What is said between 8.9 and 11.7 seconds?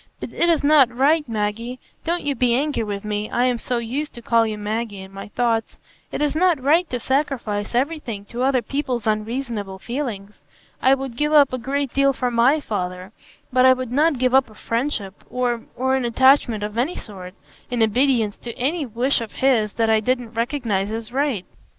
unreasonable feelings. I would give up a